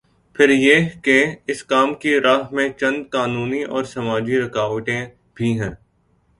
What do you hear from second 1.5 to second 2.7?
کام کی راہ میں